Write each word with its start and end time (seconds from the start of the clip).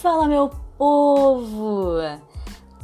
Fala, 0.00 0.28
meu 0.28 0.48
povo! 0.78 1.96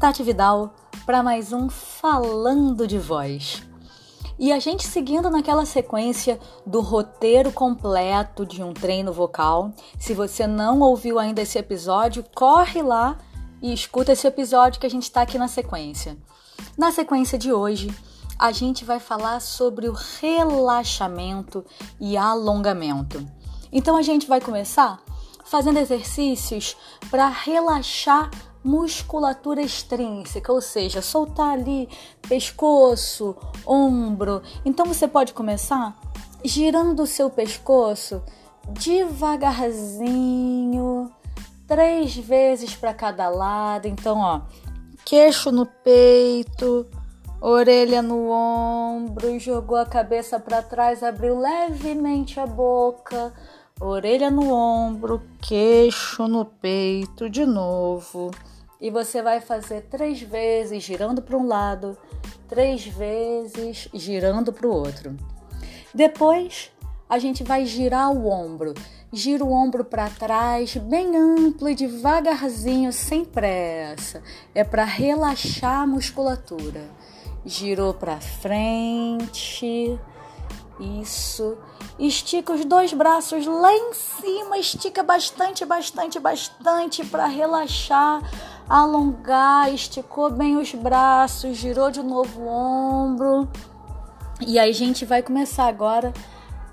Tati 0.01 0.25
Vidal 0.25 0.75
para 1.07 1.23
mais 1.23 1.53
um 1.53 1.71
Falando 1.71 2.89
de 2.89 2.99
Voz. 2.99 3.63
E 4.37 4.51
a 4.53 4.59
gente 4.59 4.85
seguindo 4.85 5.31
naquela 5.31 5.65
sequência 5.65 6.41
do 6.67 6.81
roteiro 6.81 7.53
completo 7.53 8.45
de 8.45 8.65
um 8.65 8.75
treino 8.75 9.13
vocal. 9.13 9.73
Se 9.97 10.13
você 10.13 10.45
não 10.49 10.81
ouviu 10.81 11.21
ainda 11.21 11.41
esse 11.41 11.57
episódio, 11.57 12.25
corre 12.35 12.83
lá 12.83 13.17
e 13.63 13.73
escuta 13.73 14.11
esse 14.11 14.27
episódio 14.27 14.81
que 14.81 14.87
a 14.87 14.91
gente 14.91 15.05
está 15.05 15.23
aqui 15.23 15.39
na 15.39 15.47
sequência. 15.47 16.19
Na 16.77 16.91
sequência 16.91 17.39
de 17.39 17.53
hoje, 17.53 17.95
a 18.37 18.51
gente 18.51 18.85
vai 18.85 18.99
falar 18.99 19.39
sobre 19.39 19.89
o 19.89 19.97
relaxamento 20.21 21.65
e 22.01 22.17
alongamento. 22.17 23.25
Então 23.71 23.97
a 23.97 24.03
gente 24.03 24.27
vai 24.27 24.41
começar 24.41 25.01
fazendo 25.45 25.79
exercícios 25.79 26.77
para 27.11 27.29
relaxar 27.29 28.31
musculatura 28.65 29.61
extrínseca, 29.61 30.51
ou 30.51 30.61
seja, 30.61 31.03
soltar 31.03 31.51
ali 31.51 31.87
pescoço, 32.27 33.37
ombro. 33.67 34.41
Então 34.65 34.87
você 34.87 35.07
pode 35.07 35.35
começar 35.35 35.95
girando 36.43 37.03
o 37.03 37.07
seu 37.07 37.29
pescoço 37.29 38.23
devagarzinho, 38.69 41.13
três 41.67 42.17
vezes 42.17 42.75
para 42.75 42.95
cada 42.95 43.29
lado. 43.29 43.87
Então, 43.87 44.19
ó, 44.19 44.41
queixo 45.05 45.53
no 45.53 45.67
peito, 45.67 46.87
orelha 47.41 48.01
no 48.01 48.31
ombro, 48.31 49.39
jogou 49.39 49.77
a 49.77 49.85
cabeça 49.85 50.41
para 50.41 50.63
trás, 50.63 51.03
abriu 51.03 51.39
levemente 51.39 52.41
a 52.41 52.47
boca 52.47 53.35
orelha 53.81 54.31
no 54.31 54.53
ombro, 54.53 55.23
queixo 55.41 56.29
no 56.29 56.45
peito 56.45 57.29
de 57.29 57.45
novo. 57.45 58.31
E 58.81 58.91
você 58.91 59.23
vai 59.23 59.41
fazer 59.41 59.83
três 59.91 60.21
vezes 60.21 60.83
girando 60.83 61.23
para 61.23 61.37
um 61.37 61.47
lado, 61.47 61.97
três 62.49 62.87
vezes 62.87 63.89
girando 63.93 64.53
para 64.53 64.67
o 64.67 64.73
outro. 64.73 65.17
Depois 65.95 66.71
a 67.09 67.19
gente 67.19 67.43
vai 67.43 67.65
girar 67.67 68.11
o 68.11 68.29
ombro. 68.29 68.75
Gira 69.13 69.45
o 69.45 69.53
ombro 69.53 69.85
para 69.85 70.11
trás, 70.11 70.77
bem 70.77 71.17
amplo 71.17 71.69
e 71.69 71.75
devagarzinho, 71.75 72.93
sem 72.93 73.25
pressa. 73.25 74.23
É 74.53 74.65
para 74.65 74.85
relaxar 74.85 75.83
a 75.83 75.87
musculatura. 75.87 76.83
Girou 77.47 77.95
para 77.95 78.21
frente 78.21 79.97
isso. 80.81 81.57
Estica 81.99 82.53
os 82.53 82.65
dois 82.65 82.93
braços 82.93 83.47
lá 83.47 83.73
em 83.73 83.93
cima, 83.93 84.59
estica 84.59 85.03
bastante, 85.03 85.65
bastante, 85.65 86.19
bastante 86.19 87.05
para 87.05 87.27
relaxar, 87.27 88.21
alongar. 88.69 89.73
Esticou 89.73 90.29
bem 90.29 90.57
os 90.57 90.75
braços, 90.75 91.57
girou 91.57 91.93
de 91.93 92.03
novo 92.03 92.41
o 92.41 92.49
ombro. 92.49 93.49
E 94.45 94.59
aí 94.59 94.71
a 94.71 94.75
gente 94.75 95.05
vai 95.05 95.23
começar 95.23 95.67
agora 95.67 96.13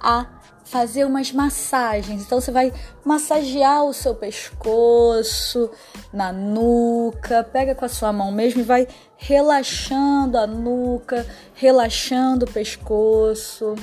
a 0.02 0.26
fazer 0.64 1.06
umas 1.06 1.32
massagens. 1.32 2.24
Então 2.24 2.42
você 2.42 2.52
vai 2.52 2.74
massagear 3.06 3.84
o 3.84 3.94
seu 3.94 4.16
pescoço, 4.16 5.70
na 6.12 6.32
nuca, 6.32 7.44
pega 7.44 7.76
com 7.76 7.86
a 7.86 7.90
sua 7.90 8.12
mão 8.12 8.32
mesmo 8.32 8.62
e 8.62 8.64
vai 8.64 8.88
relaxando 9.18 10.38
a 10.38 10.48
nuca, 10.48 11.28
relaxando 11.54 12.46
o 12.46 12.52
pescoço. 12.52 13.76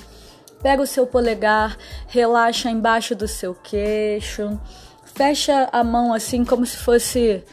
Pega 0.63 0.83
o 0.83 0.87
seu 0.87 1.07
polegar, 1.07 1.77
relaxa 2.07 2.71
embaixo 2.71 3.15
do 3.15 3.29
seu 3.29 3.55
queixo. 3.55 4.59
Fecha 5.05 5.69
a 5.73 5.83
mão 5.83 6.13
assim 6.13 6.45
como 6.45 6.65
se 6.67 6.77
fosse 6.77 7.45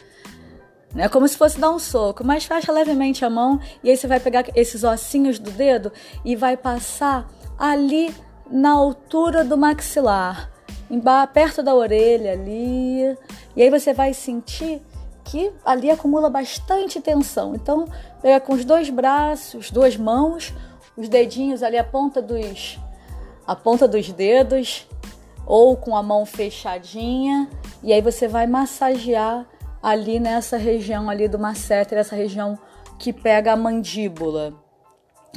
é 0.96 1.08
como 1.08 1.28
se 1.28 1.36
fosse 1.36 1.58
dar 1.58 1.70
um 1.70 1.78
soco, 1.78 2.24
mas 2.24 2.44
fecha 2.44 2.72
levemente 2.72 3.22
a 3.24 3.28
mão 3.28 3.60
e 3.84 3.90
aí 3.90 3.96
você 3.96 4.06
vai 4.06 4.18
pegar 4.18 4.46
esses 4.54 4.82
ossinhos 4.82 5.38
do 5.38 5.50
dedo 5.50 5.92
e 6.24 6.34
vai 6.34 6.56
passar 6.56 7.28
ali 7.58 8.14
na 8.50 8.70
altura 8.70 9.44
do 9.44 9.58
maxilar, 9.58 10.50
perto 11.34 11.62
da 11.62 11.74
orelha 11.74 12.32
ali. 12.32 13.16
E 13.54 13.62
aí 13.62 13.68
você 13.68 13.92
vai 13.92 14.14
sentir 14.14 14.80
que 15.24 15.52
ali 15.64 15.90
acumula 15.90 16.30
bastante 16.30 17.00
tensão. 17.00 17.54
Então, 17.54 17.86
pega 18.22 18.40
com 18.40 18.54
os 18.54 18.64
dois 18.64 18.88
braços, 18.88 19.70
duas 19.70 19.96
mãos, 19.96 20.54
os 20.96 21.08
dedinhos 21.08 21.62
ali 21.62 21.76
a 21.76 21.84
ponta 21.84 22.22
dos 22.22 22.78
a 23.46 23.54
ponta 23.54 23.86
dos 23.86 24.10
dedos 24.10 24.86
ou 25.46 25.76
com 25.76 25.96
a 25.96 26.02
mão 26.02 26.26
fechadinha, 26.26 27.48
e 27.82 27.92
aí 27.92 28.02
você 28.02 28.26
vai 28.26 28.46
massagear 28.46 29.46
ali 29.80 30.18
nessa 30.18 30.56
região 30.56 31.08
ali 31.08 31.28
do 31.28 31.38
masseter, 31.38 31.96
essa 31.96 32.16
região 32.16 32.58
que 32.98 33.12
pega 33.12 33.52
a 33.52 33.56
mandíbula, 33.56 34.52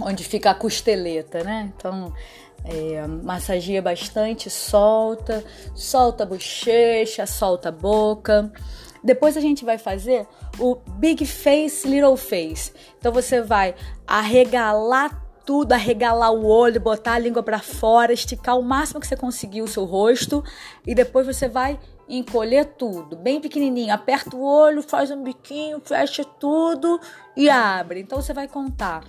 onde 0.02 0.24
fica 0.24 0.50
a 0.50 0.56
costeleta, 0.56 1.44
né? 1.44 1.72
Então, 1.76 2.12
é, 2.64 3.06
massageia 3.08 3.82
bastante, 3.82 4.50
solta, 4.50 5.44
solta 5.76 6.24
a 6.24 6.26
bochecha, 6.26 7.26
solta 7.26 7.70
a 7.70 7.72
boca. 7.72 8.52
Depois 9.04 9.38
a 9.38 9.42
gente 9.42 9.64
vai 9.64 9.78
fazer 9.78 10.28
o 10.58 10.76
Big 10.98 11.26
Face, 11.26 11.88
Little 11.88 12.18
Face. 12.18 12.74
Então 12.98 13.12
você 13.12 13.42
vai 13.42 13.76
arregalar 14.06 15.29
tudo, 15.50 15.74
arregalar 15.74 16.32
o 16.32 16.46
olho, 16.46 16.80
botar 16.80 17.14
a 17.14 17.18
língua 17.18 17.42
para 17.42 17.58
fora, 17.58 18.14
esticar 18.14 18.56
o 18.56 18.62
máximo 18.62 19.00
que 19.00 19.08
você 19.08 19.18
conseguir 19.18 19.64
o 19.64 19.68
seu 19.68 19.84
rosto 19.84 20.44
e 20.86 20.94
depois 20.94 21.26
você 21.26 21.48
vai 21.48 21.80
encolher 22.08 22.66
tudo, 22.78 23.16
bem 23.16 23.42
pequenininho. 23.42 23.92
Aperta 23.92 24.36
o 24.36 24.44
olho, 24.44 24.84
faz 24.84 25.10
um 25.10 25.24
biquinho, 25.24 25.82
fecha 25.84 26.24
tudo 26.24 27.00
e 27.36 27.50
abre. 27.50 28.02
Então 28.02 28.22
você 28.22 28.32
vai 28.32 28.48
contar 28.48 29.04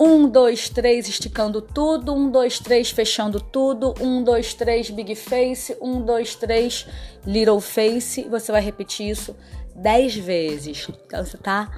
um, 0.00 0.26
dois, 0.26 0.70
três, 0.70 1.06
esticando 1.10 1.60
tudo. 1.60 2.14
Um, 2.14 2.30
dois, 2.30 2.58
três, 2.58 2.88
fechando 2.88 3.38
tudo. 3.38 3.92
Um, 4.00 4.24
dois, 4.24 4.54
três, 4.54 4.88
big 4.88 5.14
face. 5.14 5.76
Um, 5.78 6.00
dois, 6.00 6.34
três, 6.34 6.86
little 7.26 7.60
face. 7.60 8.26
Você 8.30 8.50
vai 8.50 8.62
repetir 8.62 9.10
isso 9.10 9.36
dez 9.76 10.16
vezes. 10.16 10.88
Então 11.06 11.22
você 11.22 11.36
tá 11.36 11.70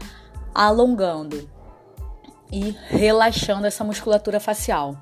alongando 0.55 1.56
e 2.51 2.75
relaxando 2.89 3.67
essa 3.67 3.85
musculatura 3.85 4.41
facial. 4.41 4.97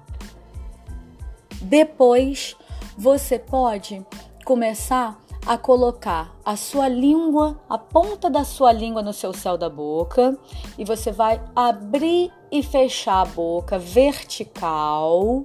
Depois 1.60 2.56
você 2.96 3.38
pode 3.38 4.04
começar 4.44 5.18
a 5.46 5.58
colocar 5.58 6.34
a 6.44 6.56
sua 6.56 6.88
língua, 6.88 7.60
a 7.68 7.76
ponta 7.76 8.30
da 8.30 8.44
sua 8.44 8.72
língua 8.72 9.02
no 9.02 9.12
seu 9.12 9.32
céu 9.32 9.58
da 9.58 9.68
boca 9.68 10.38
e 10.78 10.84
você 10.84 11.12
vai 11.12 11.40
abrir 11.54 12.32
e 12.50 12.62
fechar 12.62 13.20
a 13.20 13.26
boca 13.26 13.78
vertical 13.78 15.44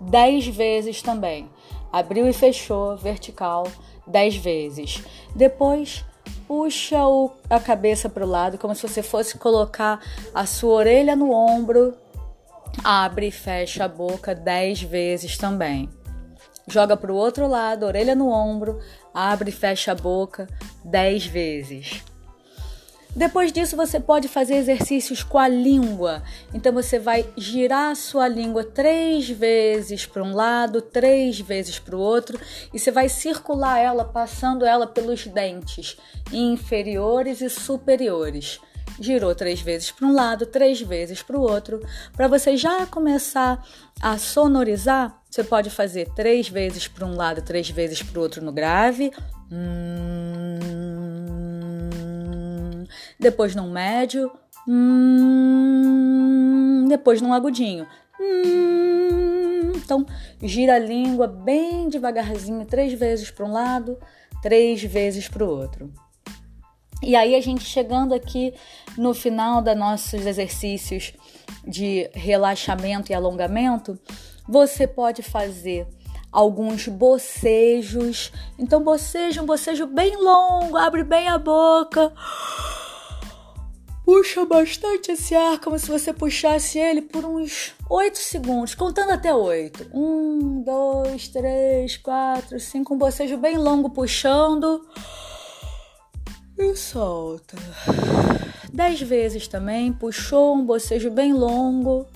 10 0.00 0.48
vezes 0.48 1.00
também. 1.00 1.48
Abriu 1.90 2.28
e 2.28 2.32
fechou 2.32 2.96
vertical 2.96 3.64
10 4.06 4.36
vezes. 4.36 5.04
Depois 5.34 6.04
puxa 6.52 7.08
o, 7.08 7.30
a 7.48 7.58
cabeça 7.58 8.10
para 8.10 8.26
o 8.26 8.28
lado 8.28 8.58
como 8.58 8.74
se 8.74 8.86
você 8.86 9.02
fosse 9.02 9.38
colocar 9.38 10.02
a 10.34 10.44
sua 10.44 10.74
orelha 10.74 11.16
no 11.16 11.32
ombro. 11.32 11.94
Abre 12.84 13.28
e 13.28 13.30
fecha 13.30 13.86
a 13.86 13.88
boca 13.88 14.34
10 14.34 14.82
vezes 14.82 15.38
também 15.38 15.88
joga 16.68 16.96
para 16.96 17.12
o 17.12 17.16
outro 17.16 17.48
lado, 17.48 17.84
orelha 17.84 18.14
no 18.14 18.28
ombro, 18.28 18.78
abre 19.12 19.50
e 19.50 19.52
fecha 19.52 19.92
a 19.92 19.94
boca 19.94 20.46
10 20.84 21.26
vezes. 21.26 22.04
Depois 23.14 23.52
disso, 23.52 23.76
você 23.76 24.00
pode 24.00 24.26
fazer 24.26 24.54
exercícios 24.56 25.22
com 25.22 25.38
a 25.38 25.46
língua. 25.46 26.22
Então, 26.54 26.72
você 26.72 26.98
vai 26.98 27.28
girar 27.36 27.90
a 27.90 27.94
sua 27.94 28.26
língua 28.26 28.64
três 28.64 29.28
vezes 29.28 30.06
para 30.06 30.22
um 30.22 30.34
lado, 30.34 30.80
três 30.80 31.38
vezes 31.38 31.78
para 31.78 31.94
o 31.96 32.00
outro, 32.00 32.40
e 32.72 32.78
você 32.78 32.90
vai 32.90 33.08
circular 33.08 33.78
ela, 33.78 34.04
passando 34.04 34.64
ela 34.64 34.86
pelos 34.86 35.26
dentes 35.26 35.96
inferiores 36.32 37.40
e 37.40 37.50
superiores 37.50 38.60
girou 39.00 39.34
três 39.34 39.60
vezes 39.60 39.90
para 39.90 40.06
um 40.06 40.12
lado, 40.12 40.46
três 40.46 40.80
vezes 40.80 41.22
para 41.22 41.36
o 41.36 41.40
outro. 41.40 41.80
Para 42.14 42.28
você 42.28 42.56
já 42.56 42.86
começar 42.86 43.64
a 44.00 44.18
sonorizar, 44.18 45.20
você 45.30 45.42
pode 45.42 45.70
fazer 45.70 46.08
três 46.14 46.48
vezes 46.48 46.88
para 46.88 47.06
um 47.06 47.16
lado, 47.16 47.42
três 47.42 47.70
vezes 47.70 48.02
para 48.02 48.18
o 48.18 48.22
outro 48.22 48.44
no 48.44 48.52
grave. 48.52 49.12
Hum, 49.50 50.31
depois 53.22 53.54
num 53.54 53.70
médio. 53.70 54.30
Hum, 54.68 56.02
depois 56.88 57.22
num 57.22 57.32
agudinho. 57.32 57.86
Hum, 58.20 59.72
então, 59.74 60.04
gira 60.42 60.74
a 60.74 60.78
língua 60.78 61.26
bem 61.26 61.88
devagarzinho, 61.88 62.66
três 62.66 62.92
vezes 62.92 63.30
para 63.30 63.46
um 63.46 63.52
lado, 63.52 63.98
três 64.42 64.82
vezes 64.82 65.28
para 65.28 65.44
o 65.44 65.48
outro. 65.48 65.92
E 67.02 67.16
aí 67.16 67.34
a 67.34 67.40
gente 67.40 67.64
chegando 67.64 68.14
aqui 68.14 68.54
no 68.96 69.12
final 69.12 69.60
dos 69.60 69.76
nossos 69.76 70.24
exercícios 70.24 71.12
de 71.66 72.08
relaxamento 72.12 73.10
e 73.10 73.14
alongamento, 73.14 73.98
você 74.46 74.86
pode 74.86 75.20
fazer 75.22 75.84
alguns 76.30 76.86
bocejos. 76.86 78.32
Então, 78.56 78.84
bocejo, 78.84 79.42
um 79.42 79.46
bocejo 79.46 79.86
bem 79.86 80.16
longo, 80.16 80.76
abre 80.76 81.02
bem 81.02 81.26
a 81.26 81.38
boca. 81.38 82.12
Puxa 84.04 84.44
bastante 84.44 85.12
esse 85.12 85.34
ar, 85.34 85.60
como 85.60 85.78
se 85.78 85.88
você 85.88 86.12
puxasse 86.12 86.76
ele 86.78 87.02
por 87.02 87.24
uns 87.24 87.72
8 87.88 88.18
segundos, 88.18 88.74
contando 88.74 89.10
até 89.10 89.32
8. 89.32 89.90
1, 89.94 90.62
2, 90.62 91.28
3, 91.28 91.96
4, 91.98 92.58
5. 92.58 92.94
Um 92.94 92.98
bocejo 92.98 93.36
bem 93.36 93.56
longo 93.56 93.90
puxando. 93.90 94.84
E 96.58 96.74
solta. 96.74 97.56
10 98.72 99.02
vezes 99.02 99.46
também. 99.46 99.92
Puxou 99.92 100.56
um 100.56 100.66
bocejo 100.66 101.10
bem 101.10 101.32
longo. 101.32 102.06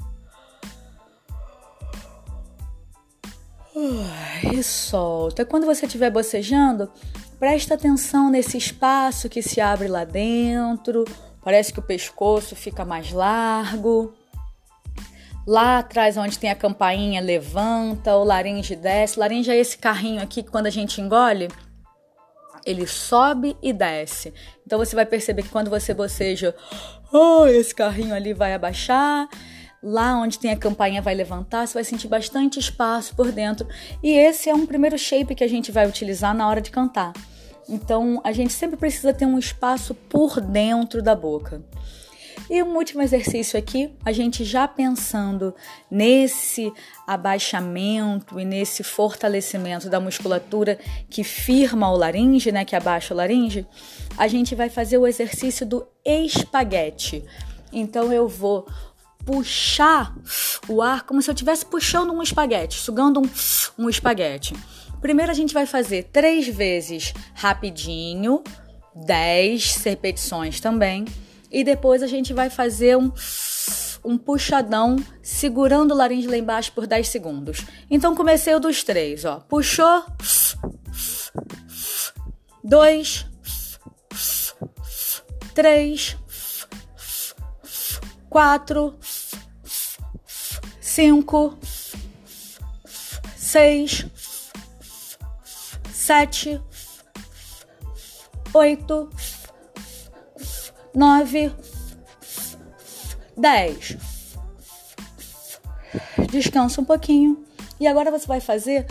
E 4.52 4.62
solta. 4.62 5.44
Quando 5.44 5.66
você 5.66 5.86
estiver 5.86 6.10
bocejando, 6.10 6.90
presta 7.38 7.74
atenção 7.74 8.28
nesse 8.28 8.56
espaço 8.58 9.28
que 9.28 9.40
se 9.40 9.60
abre 9.60 9.86
lá 9.86 10.04
dentro. 10.04 11.04
Parece 11.46 11.72
que 11.72 11.78
o 11.78 11.82
pescoço 11.82 12.56
fica 12.56 12.84
mais 12.84 13.12
largo. 13.12 14.12
Lá 15.46 15.78
atrás, 15.78 16.16
onde 16.16 16.40
tem 16.40 16.50
a 16.50 16.56
campainha, 16.56 17.20
levanta, 17.20 18.16
o 18.16 18.24
laringe 18.24 18.74
desce. 18.74 19.16
Laringe 19.16 19.52
é 19.52 19.56
esse 19.56 19.78
carrinho 19.78 20.20
aqui 20.20 20.42
que 20.42 20.50
quando 20.50 20.66
a 20.66 20.70
gente 20.70 21.00
engole, 21.00 21.46
ele 22.64 22.84
sobe 22.84 23.56
e 23.62 23.72
desce. 23.72 24.34
Então 24.66 24.76
você 24.76 24.96
vai 24.96 25.06
perceber 25.06 25.44
que 25.44 25.50
quando 25.50 25.70
você 25.70 25.94
boceja, 25.94 26.52
oh, 27.12 27.46
esse 27.46 27.72
carrinho 27.72 28.12
ali 28.12 28.34
vai 28.34 28.52
abaixar 28.52 29.28
Lá 29.88 30.18
onde 30.18 30.40
tem 30.40 30.50
a 30.50 30.56
campainha 30.56 31.00
vai 31.00 31.14
levantar, 31.14 31.64
você 31.64 31.74
vai 31.74 31.84
sentir 31.84 32.08
bastante 32.08 32.58
espaço 32.58 33.14
por 33.14 33.30
dentro. 33.30 33.68
E 34.02 34.10
esse 34.10 34.50
é 34.50 34.54
um 34.54 34.66
primeiro 34.66 34.98
shape 34.98 35.32
que 35.32 35.44
a 35.44 35.48
gente 35.48 35.70
vai 35.70 35.86
utilizar 35.86 36.34
na 36.34 36.48
hora 36.48 36.60
de 36.60 36.72
cantar. 36.72 37.12
Então, 37.68 38.20
a 38.22 38.32
gente 38.32 38.52
sempre 38.52 38.76
precisa 38.76 39.12
ter 39.12 39.26
um 39.26 39.38
espaço 39.38 39.94
por 39.94 40.40
dentro 40.40 41.02
da 41.02 41.14
boca. 41.14 41.62
E 42.48 42.62
um 42.62 42.76
último 42.76 43.02
exercício 43.02 43.58
aqui, 43.58 43.92
a 44.04 44.12
gente 44.12 44.44
já 44.44 44.68
pensando 44.68 45.54
nesse 45.90 46.72
abaixamento 47.06 48.38
e 48.38 48.44
nesse 48.44 48.84
fortalecimento 48.84 49.90
da 49.90 49.98
musculatura 49.98 50.78
que 51.10 51.24
firma 51.24 51.90
o 51.90 51.96
laringe, 51.96 52.52
né, 52.52 52.64
que 52.64 52.76
abaixa 52.76 53.12
o 53.12 53.16
laringe, 53.16 53.66
a 54.16 54.28
gente 54.28 54.54
vai 54.54 54.68
fazer 54.68 54.96
o 54.98 55.06
exercício 55.06 55.66
do 55.66 55.86
espaguete. 56.04 57.24
Então 57.72 58.12
eu 58.12 58.28
vou 58.28 58.68
puxar 59.24 60.14
o 60.68 60.80
ar 60.80 61.02
como 61.02 61.20
se 61.20 61.28
eu 61.28 61.34
estivesse 61.34 61.66
puxando 61.66 62.12
um 62.12 62.22
espaguete, 62.22 62.78
sugando 62.78 63.20
um, 63.20 63.28
um 63.76 63.90
espaguete. 63.90 64.54
Primeiro 65.00 65.30
a 65.30 65.34
gente 65.34 65.54
vai 65.54 65.66
fazer 65.66 66.04
três 66.12 66.48
vezes 66.48 67.12
rapidinho, 67.34 68.42
dez 68.94 69.76
repetições 69.84 70.60
também, 70.60 71.04
e 71.50 71.62
depois 71.62 72.02
a 72.02 72.06
gente 72.06 72.32
vai 72.32 72.50
fazer 72.50 72.96
um 72.96 73.12
um 74.06 74.16
puxadão 74.16 74.96
segurando 75.20 75.92
o 75.92 75.96
laringe 75.96 76.28
lá 76.28 76.36
embaixo 76.36 76.70
por 76.72 76.86
10 76.86 77.08
segundos. 77.08 77.66
Então 77.90 78.14
comecei 78.14 78.54
o 78.54 78.60
dos 78.60 78.84
três, 78.84 79.24
ó. 79.24 79.40
Puxou, 79.40 80.04
dois, 82.62 83.26
três, 85.52 86.16
quatro, 88.30 88.96
cinco, 90.80 91.58
seis, 93.36 94.06
sete, 96.06 96.62
oito, 98.54 99.10
nove, 100.94 101.52
dez. 103.36 103.96
Descansa 106.30 106.80
um 106.80 106.84
pouquinho. 106.84 107.44
E 107.80 107.88
agora 107.88 108.12
você 108.12 108.24
vai 108.24 108.38
fazer 108.38 108.86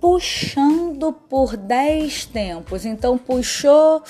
puxando 0.00 1.12
por 1.12 1.58
dez 1.58 2.24
tempos. 2.24 2.86
Então, 2.86 3.18
puxou 3.18 4.02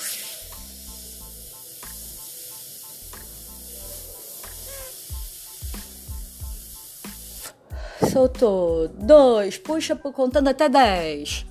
Soltou. 8.09 8.87
Dois. 8.87 9.57
Puxa 9.57 9.97
contando 9.97 10.47
até 10.47 10.69
dez. 10.69 11.45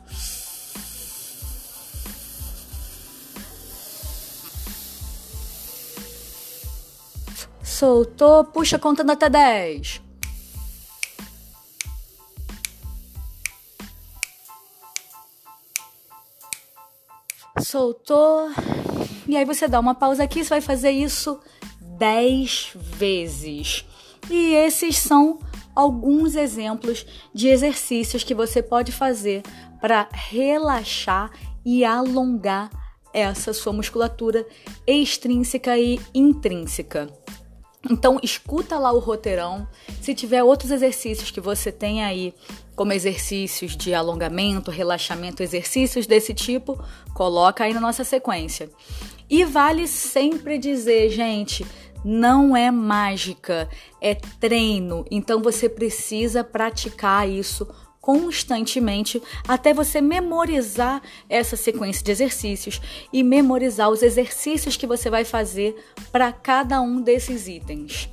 Soltou. 7.77 8.43
Puxa 8.43 8.79
contando 8.79 9.11
até 9.11 9.29
dez. 9.29 10.01
Soltou. 17.61 18.51
E 19.29 19.37
aí 19.37 19.45
você 19.45 19.69
dá 19.69 19.79
uma 19.79 19.95
pausa 19.95 20.23
aqui, 20.23 20.43
você 20.43 20.49
vai 20.49 20.61
fazer 20.63 20.91
isso 20.91 21.39
dez 21.99 22.71
vezes. 22.75 23.85
E 24.31 24.55
esses 24.55 24.97
são 24.97 25.39
alguns 25.75 26.35
exemplos 26.35 27.05
de 27.35 27.49
exercícios 27.49 28.25
que 28.25 28.35
você 28.35 28.63
pode 28.63 28.91
fazer 28.91 29.43
para 29.83 30.09
relaxar 30.11 31.31
e 31.63 31.85
alongar 31.85 32.71
essa 33.13 33.53
sua 33.53 33.75
musculatura 33.75 34.47
extrínseca 34.87 35.77
e 35.77 36.01
intrínseca. 36.15 37.26
Então, 37.91 38.19
escuta 38.23 38.79
lá 38.79 38.93
o 38.93 38.99
roteirão. 38.99 39.67
Se 40.01 40.15
tiver 40.15 40.43
outros 40.43 40.71
exercícios 40.71 41.31
que 41.31 41.41
você 41.41 41.71
tem 41.71 42.05
aí, 42.05 42.35
como 42.75 42.93
exercícios 42.93 43.77
de 43.77 43.95
alongamento, 43.95 44.71
relaxamento, 44.71 45.43
exercícios 45.43 46.07
desse 46.07 46.35
tipo, 46.35 46.79
coloca 47.15 47.65
aí 47.65 47.73
na 47.73 47.81
nossa 47.81 48.05
sequência. 48.05 48.69
E 49.29 49.45
vale 49.45 49.89
sempre 49.89 50.59
dizer, 50.59 51.11
gente, 51.11 51.67
não 52.05 52.57
é 52.57 52.71
mágica, 52.71 53.69
é 54.01 54.15
treino. 54.15 55.05
Então 55.11 55.43
você 55.43 55.69
precisa 55.69 56.45
praticar 56.45 57.29
isso 57.29 57.67
constantemente 58.07 59.21
até 59.49 59.75
você 59.75 60.01
memorizar 60.01 61.03
essa 61.29 61.57
sequência 61.57 62.05
de 62.05 62.13
exercícios 62.13 62.81
e 63.13 63.21
memorizar 63.21 63.91
os 63.91 64.01
exercícios 64.01 64.77
que 64.77 64.87
você 64.87 65.11
vai 65.11 65.25
fazer 65.25 65.75
para 66.13 66.33
cada 66.33 66.81
um 66.81 67.01
desses 67.01 67.49
itens. 67.49 68.09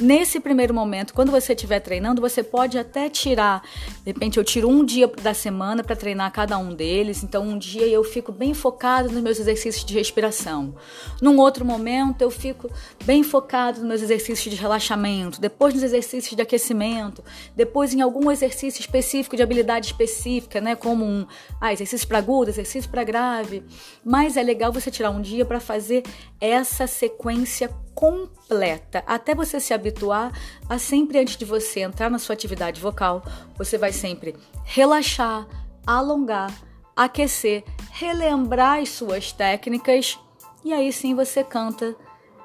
Nesse 0.00 0.40
primeiro 0.40 0.74
momento, 0.74 1.14
quando 1.14 1.30
você 1.30 1.52
estiver 1.52 1.78
treinando, 1.78 2.20
você 2.20 2.42
pode 2.42 2.76
até 2.76 3.08
tirar, 3.08 3.62
de 4.04 4.10
repente 4.10 4.38
eu 4.38 4.42
tiro 4.42 4.68
um 4.68 4.84
dia 4.84 5.06
da 5.06 5.32
semana 5.32 5.84
para 5.84 5.94
treinar 5.94 6.32
cada 6.32 6.58
um 6.58 6.74
deles, 6.74 7.22
então 7.22 7.44
um 7.44 7.56
dia 7.56 7.86
eu 7.86 8.02
fico 8.02 8.32
bem 8.32 8.52
focado 8.52 9.08
nos 9.08 9.22
meus 9.22 9.38
exercícios 9.38 9.84
de 9.84 9.94
respiração. 9.94 10.74
Num 11.22 11.38
outro 11.38 11.64
momento 11.64 12.22
eu 12.22 12.30
fico 12.30 12.68
bem 13.04 13.22
focado 13.22 13.78
nos 13.78 13.88
meus 13.88 14.02
exercícios 14.02 14.52
de 14.52 14.60
relaxamento, 14.60 15.40
depois 15.40 15.72
nos 15.72 15.84
exercícios 15.84 16.34
de 16.34 16.42
aquecimento, 16.42 17.22
depois 17.54 17.94
em 17.94 18.00
algum 18.00 18.32
exercício 18.32 18.80
específico 18.80 19.36
de 19.36 19.44
habilidade 19.44 19.86
específica, 19.86 20.60
né, 20.60 20.74
como 20.74 21.04
um 21.04 21.24
ah, 21.60 21.72
exercício 21.72 22.08
para 22.08 22.18
agudo, 22.18 22.50
exercício 22.50 22.90
para 22.90 23.04
grave. 23.04 23.62
Mas 24.04 24.36
é 24.36 24.42
legal 24.42 24.72
você 24.72 24.90
tirar 24.90 25.10
um 25.10 25.22
dia 25.22 25.44
para 25.44 25.60
fazer 25.60 26.02
essa 26.40 26.88
sequência 26.88 27.70
completa, 27.94 29.02
até 29.06 29.34
você 29.34 29.60
se 29.60 29.72
habituar 29.72 30.32
a 30.68 30.78
sempre 30.78 31.18
antes 31.18 31.36
de 31.36 31.44
você 31.44 31.80
entrar 31.80 32.10
na 32.10 32.18
sua 32.18 32.34
atividade 32.34 32.80
vocal, 32.80 33.22
você 33.56 33.78
vai 33.78 33.92
sempre 33.92 34.34
relaxar, 34.64 35.46
alongar, 35.86 36.52
aquecer, 36.96 37.64
relembrar 37.90 38.80
as 38.80 38.90
suas 38.90 39.32
técnicas 39.32 40.18
e 40.64 40.72
aí 40.72 40.92
sim 40.92 41.14
você 41.14 41.44
canta 41.44 41.96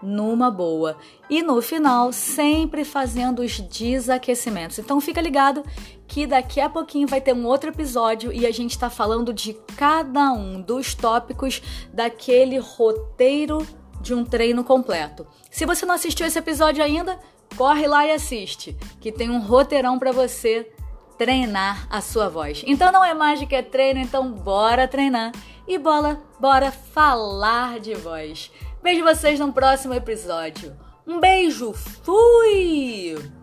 numa 0.01 0.50
boa. 0.50 0.98
E 1.29 1.41
no 1.41 1.62
final, 1.62 2.12
sempre 2.13 2.86
fazendo 2.86 3.41
os 3.41 3.60
desaquecimentos. 3.60 4.79
Então 4.79 5.01
fica 5.01 5.22
ligado 5.22 5.63
que 6.08 6.25
daqui 6.25 6.60
a 6.60 6.70
pouquinho 6.70 7.08
vai 7.08 7.22
ter 7.22 7.34
um 7.34 7.46
outro 7.46 7.70
episódio 7.70 8.32
e 8.32 8.46
a 8.46 8.51
gente 8.51 8.72
está 8.72 8.89
falando 8.89 9.34
de 9.34 9.53
cada 9.77 10.32
um 10.32 10.62
dos 10.62 10.96
tópicos 10.96 11.62
daquele 11.94 12.58
roteiro 12.58 13.65
de 14.01 14.13
um 14.13 14.24
treino 14.24 14.63
completo. 14.63 15.27
Se 15.50 15.65
você 15.65 15.86
não 15.86 15.96
assistiu 15.96 16.25
esse 16.25 16.39
episódio 16.39 16.84
ainda, 16.84 17.20
corre 17.56 17.88
lá 17.88 18.06
e 18.06 18.12
assiste, 18.12 18.77
que 19.00 19.12
tem 19.12 19.29
um 19.29 19.39
roteirão 19.39 19.98
para 20.00 20.12
você 20.12 20.72
treinar 21.18 21.88
a 21.89 22.00
sua 22.00 22.29
voz. 22.29 22.63
Então 22.65 22.91
não 22.91 23.03
é 23.03 23.13
mágica, 23.13 23.56
é 23.56 23.62
treino, 23.62 24.00
então 24.00 24.32
bora 24.32 24.88
treinar 24.88 25.32
e 25.68 25.77
bola, 25.77 26.22
bora 26.39 26.72
falar 26.72 27.79
de 27.79 27.94
voz. 27.94 28.51
Vejo 28.82 29.03
vocês 29.03 29.39
no 29.39 29.51
próximo 29.51 29.94
episódio. 29.94 30.75
Um 31.06 31.20
beijo, 31.20 31.74
fui! 31.74 33.38